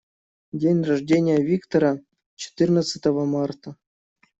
[0.51, 1.99] День рождения Виктора-
[2.35, 3.75] четырнадцатого марта.